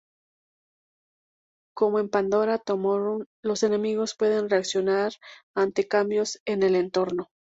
Como 1.75 1.99
en 1.99 2.09
Pandora 2.09 2.57
Tomorrow, 2.57 3.25
los 3.43 3.61
enemigos 3.61 4.15
pueden 4.17 4.49
reaccionar 4.49 5.13
ante 5.55 5.87
cambios 5.87 6.41
en 6.47 6.63
el 6.63 6.75
entorno. 6.75 7.29